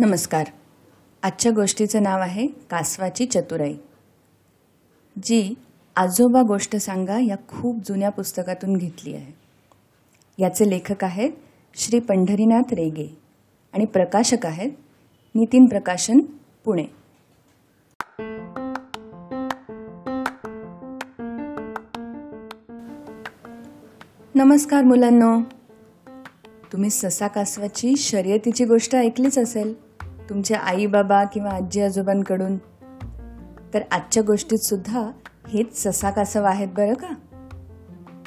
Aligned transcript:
नमस्कार. 0.00 0.46
आजच्या 1.22 1.52
गोष्टीचं 1.52 2.02
नाव 2.02 2.20
आहे 2.20 2.46
कासवाची 2.46 3.26
चतुराई. 3.26 3.74
जी 5.22 5.54
आजोबा 5.96 6.42
गोष्ट 6.42 6.76
सांगा 6.76 7.18
या 7.18 7.36
खूप 7.48 7.76
जुन्या 7.88 8.10
पुस्तकातून 8.10 8.76
घेतली 8.76 9.14
आहे. 9.14 9.32
याचे 10.38 10.70
लेखक 10.70 11.04
आहेत 11.04 11.30
श्री 11.74 11.98
पंढरीनाथ 11.98 12.74
रेगे 12.74 13.18
आणि 13.72 13.84
प्रकाशक 13.84 14.46
आहेत 14.46 14.70
नितीन 15.34 15.66
प्रकाशन 15.66 16.20
पुणे. 16.64 16.84
नमस्कार 24.34 24.82
मुलांनो. 24.84 25.40
तुम्ही 26.72 26.90
ससा 26.90 27.28
कासवाची 27.28 27.96
शर्यतीची 27.96 28.64
गोष्ट 28.64 28.96
ऐकलीच 28.96 29.38
असेल. 29.38 29.89
तुमच्या 30.30 30.58
आई 30.58 30.86
बाबा 30.86 31.24
किंवा 31.24 31.50
आजी 31.50 31.80
आजोबांकडून 31.80 32.56
तर 33.74 33.80
आजच्या 33.90 34.22
गोष्टीत 34.22 34.58
सुद्धा 34.58 35.10
हेच 35.48 35.86
ससा 35.86 36.10
कासव 36.10 36.44
आहेत 36.44 36.68
बरं 36.68 36.94
का? 36.94 37.08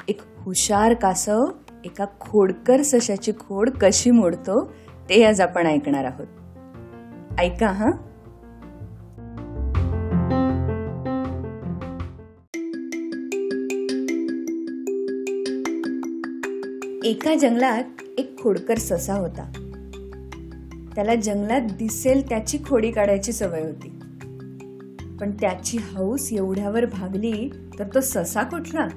एक 0.08 0.20
हुशार 0.38 0.94
कासव 0.94 1.46
एका 1.84 2.04
खोडकर 2.20 2.82
सशाची 2.82 3.32
खोड 3.32 3.70
कशी 3.70 4.10
मोडतो 4.10 4.72
ते 5.08 5.24
आज 5.24 5.40
आपण 5.40 5.66
ऐकणार 5.66 6.04
आहोत. 6.04 6.26
ऐका 7.38 7.66
हा? 7.66 7.90
एका 17.04 17.34
जंगलात 17.34 17.84
एक 18.18 18.42
खोडकर 18.42 18.78
ससा 18.78 19.14
होता. 19.14 19.63
त्याला 20.94 21.14
जंगलात 21.14 21.60
दिसेल 21.60 22.28
त्याची 22.28 22.58
खोडी 22.58 22.90
काढायची 22.90 23.32
सवय 23.32 23.62
होती. 23.62 23.88
पण 25.20 25.30
त्याची 25.40 25.78
हौस 25.78 26.32
एवढ्यावर 26.32 26.86
भागली 26.86 27.50
तर 27.78 27.84
तो 27.94 28.00
ससा 28.00 28.42
कुठला? 28.42 28.88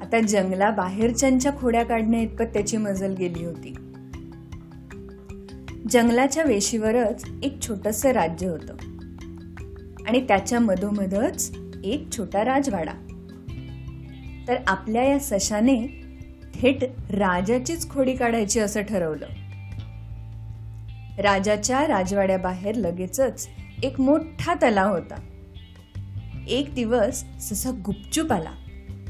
आता 0.00 0.20
जंगला 0.20 0.70
बाहेरच्यांच्या 0.70 1.52
खोड्या 1.52 1.84
काढण्या 1.84 2.20
इतपत 2.20 2.44
त्याची 2.44 2.76
मजल 2.76 3.14
गेली 3.14 3.44
होती. 3.44 3.74
जंगलाच्या 5.90 6.44
वेशीवरच 6.44 7.24
एक 7.42 7.62
छोटस 7.62 8.06
राज्य 8.06 8.48
होतं. 8.48 8.74
आणि 10.08 10.26
त्याच्या 10.28 10.60
मधोमधच 10.60 11.56
एक 11.84 12.06
छोटा 12.16 12.44
राजवाडा. 12.44 12.92
तर 14.48 14.54
आपल्या 14.66 15.04
या 15.04 15.18
सशाने 15.18 16.04
थेट 16.54 16.84
राजाचीच 17.10 17.90
खोडी 17.90 18.16
काढायची 18.16 18.60
असं 18.60 18.80
ठरवलं. 18.80 19.26
राजाच्या 21.22 21.86
राजवाड्याबाहेर 21.88 22.74
लगेचच 22.74 23.48
एक 23.82 24.00
मोठा 24.00 24.54
तलाव 24.54 24.92
होता. 24.92 25.20
एक 26.48 26.74
दिवस 26.74 27.24
ससा 27.40 27.70
गुपचूप 27.84 28.32
आला 28.32 28.50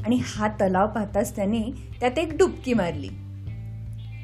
आणि 0.04 0.18
हा 0.22 0.48
तलाव 0.48 0.86
पाहताच 0.86 1.36
त्याने 1.36 1.62
त्यात 2.00 2.18
एक 2.18 2.36
डुबकी 2.36 2.74
मारली. 2.74 3.08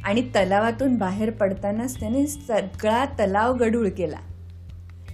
आणि 0.04 0.22
तलावातून 0.22 0.96
बाहेर 0.96 1.30
पडतानाच 1.30 2.00
त्याने 2.00 2.26
सगळा 2.26 3.04
तलाव 3.04 3.56
गढूळ 3.56 3.88
केला 3.88 4.18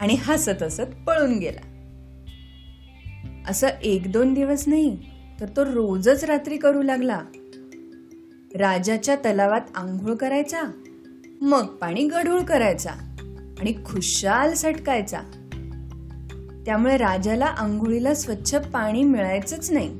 आणि 0.01 0.17
हसत 0.21 0.63
हसत 0.63 1.05
पळून 1.07 1.39
गेला. 1.39 1.61
असं 3.51 3.69
एक 3.83 4.13
दोन 4.13 4.35
दिवस 4.35 4.69
नाही 4.69 4.99
तर 5.41 5.47
तो 5.57 5.65
रोजच 5.65 6.25
रात्री 6.25 6.57
करू 6.57 6.83
लागला. 6.83 7.21
राजाच्या 8.55 9.17
तलावात 9.17 9.61
आंघोळ 9.75 10.15
करायचा 10.15 10.63
मग 11.45 11.67
पाणी 11.67 12.09
गढूळ 12.09 12.41
करायचा 12.41 12.91
आणि 13.61 13.73
खुशाल 13.73 14.55
सटकायचा. 14.55 15.21
त्यामुळे 16.67 16.97
राजाला 16.97 17.45
आंघोळीला 17.45 18.15
स्वच्छ 18.15 18.55
पाणी 18.55 19.05
मिळायचंच 19.05 19.71
नाही. 19.71 19.99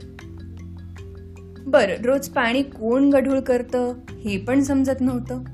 बर 1.67 1.91
रोज 2.05 2.29
पाणी 2.29 2.63
कोण 2.63 3.11
गढूळ 3.11 3.41
करतं 3.41 3.95
हे 4.25 4.39
पण 4.39 4.63
समजत 4.63 5.01
नव्हतं. 5.01 5.45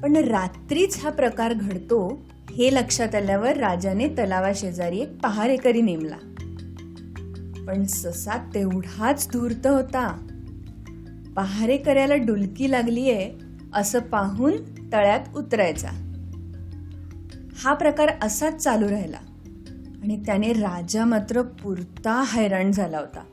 पण 0.00 0.16
रात्रीच 0.16 1.04
हा 1.04 1.10
प्रकार 1.10 1.52
घडतो 1.52 2.22
हे 2.50 2.74
लक्षात 2.74 3.14
आल्यावर 3.14 3.56
राजाने 3.56 4.08
तलावाशेजारी 4.08 4.98
एक 5.00 5.20
पहारेकरी 5.22 5.82
नेमला. 5.82 6.16
पण 7.66 7.84
ससा 7.84 8.50
तेवढाच 8.54 9.28
धूर्त 9.32 9.66
होता. 9.66 10.26
पहारेकऱ्याला 11.36 12.14
डुलकी 12.14 12.70
लागलीये 12.70 13.49
असं 13.74 13.98
पाहून 13.98 14.52
तळ्यात 14.92 15.36
उतरायचा. 15.36 15.88
हा 17.54 17.74
प्रकार 17.74 18.08
असाच 18.22 18.56
चालू 18.56 18.88
राहिला 18.88 19.16
आणि 20.02 20.22
त्याने 20.26 20.52
राजा 20.52 21.04
मात्र 21.04 21.42
पुरता 21.42 22.22
हैराण 22.26 22.72
झाला 22.72 22.98
होता. 22.98 23.24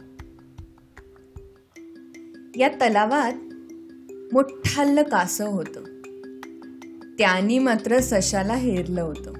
या 2.55 2.67
तलावात 2.67 3.33
मोठाल्ल 4.33 5.01
कासव 5.01 5.47
होतं. 5.47 5.83
त्यांनी 7.17 7.59
मात्र 7.59 7.99
सशाला 7.99 8.53
हेरलं 8.53 9.01
होतं. 9.01 9.33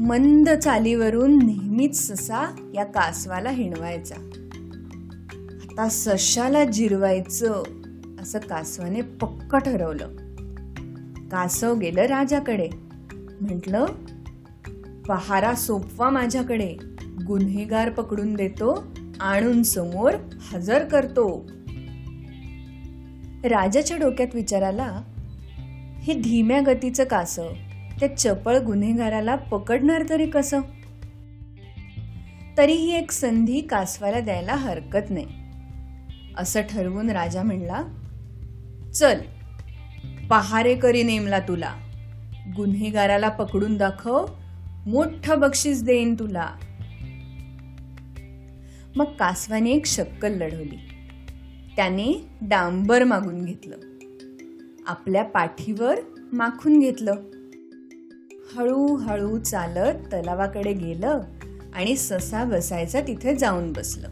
मंद 0.00 0.50
चालीवरून 0.50 1.38
नेहमीच 1.46 2.12
ससा 2.12 2.70
या 2.74 2.84
कासवाला 2.84 3.50
हिणवायचा. 3.50 4.14
आता 5.62 5.88
सशाला 5.88 6.64
जिरवायचं 6.64 7.62
असं 8.22 8.38
कासवाने 8.38 9.00
पक्क 9.00 9.56
ठरवलं. 9.56 10.16
कासव 11.28 11.74
गेलं 11.74 12.02
राजाकडे. 12.02 12.68
म्हटलं 13.40 13.86
पहारा 15.08 15.54
सोपवा 15.54 16.10
माझ्याकडे. 16.10 16.76
गुन्हेगार 17.26 17.90
पकडून 17.90 18.34
देतो 18.34 18.84
आणून 19.20 19.62
समोर 19.62 20.14
हजर 20.52 20.84
करतो. 20.84 21.50
राजाच्या 23.44 23.96
डोक्यात 23.96 24.34
विचाराला 24.34 25.02
हे 26.02 26.14
धीम्या 26.14 26.60
गतीचं 26.66 27.04
कासव 27.04 27.48
त्या 28.00 28.16
चपळ 28.16 28.58
गुन्हेगाराला 28.58 29.36
पकडणार 29.36 30.02
तरी 30.08 30.26
कसं? 30.26 30.60
तरीही 32.58 32.92
एक 32.92 33.10
संधी 33.10 33.60
कासवाला 33.60 34.20
द्यायला 34.20 34.54
हरकत 34.54 35.10
नाही. 35.10 35.26
असं 36.36 36.60
ठरवून 36.60 37.10
राजा 37.10 37.42
म्हणला 37.42 37.82
चल 38.94 39.18
पहारेकरी 40.30 41.02
नेमला 41.02 41.38
तुला. 41.38 41.74
गुन्हेगाराला 42.56 43.28
पकडून 43.28 43.76
दाखव 43.76 44.26
मोठं 44.86 45.40
बक्षीस 45.40 45.82
देईन 45.82 46.14
तुला. 46.14 46.50
मग 48.96 49.04
कासवाने 49.04 49.70
एक 49.70 49.86
शक्कल 49.86 50.32
लढवली. 50.32 50.78
त्याने 51.76 52.28
डांबर 52.42 53.04
मागून 53.04 53.44
घेतलं. 53.44 53.76
आपल्या 54.86 55.24
पाठीवर 55.24 55.98
माखून 56.32 56.80
घेतलं. 56.80 57.14
हळूहळू 58.56 59.38
चालत 59.38 59.94
तलावाकडे 59.94 60.72
गेलं 60.72 61.20
आणि 61.74 61.96
ससा 61.96 62.44
बसायचा 62.44 63.00
तिथे 63.00 63.36
जाऊन 63.36 63.72
बसलं. 63.72 64.08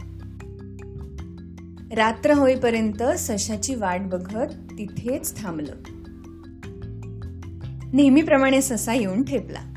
रात्र 1.97 2.33
होईपर्यंत 2.33 3.03
सशाची 3.03 3.75
वाट 3.75 4.01
बघत 4.01 4.53
तिथेच 4.79 5.43
थांबलं. 5.43 5.73
नेहमीप्रमाणे 7.93 8.63
ससा 8.63 8.95
येऊन 8.95 9.23
ठेपला. 9.23 9.75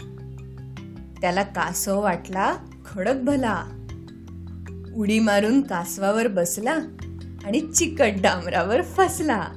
त्याला 1.21 1.43
कासव 1.43 2.01
वाटला 2.01 2.55
खडक 2.85 3.15
भला. 3.15 3.63
उडी 4.95 5.19
मारून 5.19 5.61
कासवावर 5.61 6.27
बसला 6.27 6.73
आणि 7.45 7.59
चिकट 7.59 8.11
डांबरावर 8.21 8.81
फसला. 8.81 9.47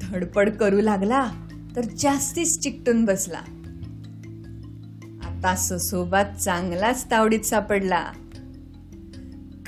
धडपड 0.00 0.50
करू 0.50 0.80
लागला 0.80 1.30
तर 1.76 1.84
जास्तीच 1.84 2.58
चिकटून 2.58 3.04
बसला. 3.04 3.40
आता 5.24 5.54
ससोबा 5.56 6.22
चांगलाच 6.22 7.06
तावडीत 7.10 7.40
सापडला. 7.40 8.06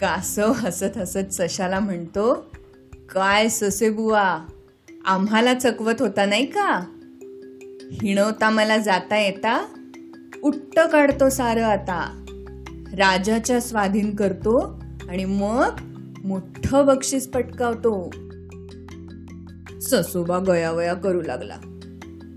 कासव 0.01 0.53
हसत 0.53 0.99
हसत 0.99 1.33
सशाला 1.33 1.81
म्हणतो 1.81 2.35
काय 3.15 3.49
ससे 3.49 3.91
बुवा 3.91 4.47
आम्हाला 5.05 5.55
चकवत 5.55 5.95
होता 6.01 6.25
नाही 6.25 6.47
का? 6.47 6.85
हिणवता 7.93 8.51
मला 8.51 8.77
जाता 8.77 9.19
येता? 9.19 9.67
उट्ट 10.43 10.81
काढतो 10.81 11.29
सारं 11.29 11.65
आता. 11.65 12.25
राजाच्या 12.93 13.61
स्वाधीन 13.61 14.17
करतो 14.17 14.83
आणि 15.09 15.25
मग 15.25 15.77
मोठं 16.25 16.87
बक्षीस 16.87 17.29
पटकावतो. 17.29 18.11
ससोबा 19.81 20.39
गयावया 20.39 20.95
करू 20.95 21.23
लागला. 21.23 21.57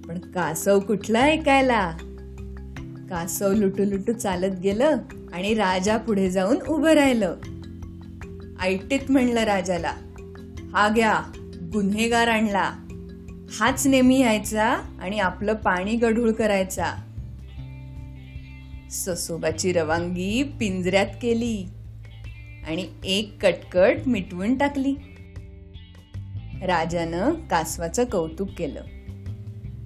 पण 0.07 0.19
कासव 0.19 0.79
कुठला 0.79 1.19
ऐकायला? 1.19 1.91
कासव 3.09 3.53
लुटू 3.53 3.83
लुटू 3.83 4.13
चालत 4.13 4.59
गेलं 4.59 4.97
आणि 5.33 5.53
राजा 5.53 5.97
पुढे 5.97 6.29
जाऊन 6.29 6.57
उभं 6.67 6.91
राहिलं. 6.91 7.35
ऐटीत 8.63 8.99
म्हणलं 9.09 9.39
राजाला 9.39 9.93
हा 10.73 10.89
घ्या 10.89 11.21
गुन्हेगार 11.73 12.27
आणला. 12.27 12.73
हाच 13.59 13.87
नेहमी 13.87 14.19
यायचा 14.19 14.69
आणि 15.01 15.19
आपलं 15.19 15.53
पाणी 15.53 15.95
गढूळ 15.95 16.31
करायचा. 16.31 16.85
ससोबाची 18.91 19.73
रवांगी 19.73 20.43
पिंजऱ्यात 20.43 21.05
केली 21.21 21.65
आणि 22.67 22.87
एक 23.03 23.45
कटकट 23.45 23.97
मिटवून 24.07 24.57
टाकली. 24.57 24.95
राजानं 26.63 27.33
कासवाचं 27.33 28.03
कौतुक 28.03 28.49
केलं. 28.57 28.81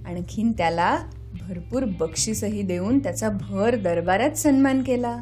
आणखीन 0.06 0.52
त्याला 0.52 0.98
भरपूर 1.40 1.86
बक्षीसही 1.86 2.62
देऊन 2.62 3.00
त्याचा 3.00 3.30
भर 3.30 3.76
दरबारात 3.76 4.32
सन्मान 4.32 4.84
केला. 4.84 5.18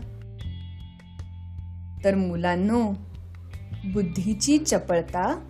तर 2.03 2.15
मुलांनो 2.15 2.93
बुद्धीची 3.93 4.57
चपळता 4.57 5.49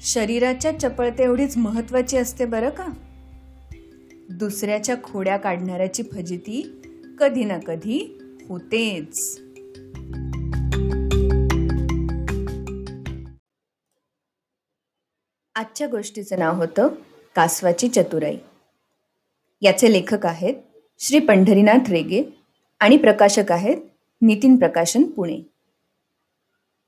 शरीराच्या 0.00 0.78
चपळते 0.78 1.22
एवढीच 1.22 1.56
महत्वाची 1.56 2.16
असते 2.16 2.44
बरं 2.44 2.70
का? 2.70 2.86
दुसऱ्याच्या 4.30 4.96
खोड्या 5.02 5.36
काढणाऱ्याची 5.36 6.02
फजिती 6.02 6.82
कधी 7.18 7.44
ना 7.44 7.58
कधी 7.58 8.18
होतेच. 8.48 9.40
आजच्या 15.54 15.86
गोष्टीचं 15.86 16.38
नाव 16.38 16.54
होतं 16.54 16.88
कासवाची 17.36 17.88
चतुराई. 17.88 18.36
याचे 19.60 19.92
लेखक 19.92 20.26
आहेत 20.26 20.54
श्री 20.98 21.18
पंढरीनाथ 21.18 21.90
रेगे 21.90 22.22
आणि 22.80 22.96
प्रकाशक 22.96 23.52
आहेत 23.52 23.76
नितीन 24.22 24.56
प्रकाशन 24.56 25.02
पुणे. 25.02 25.49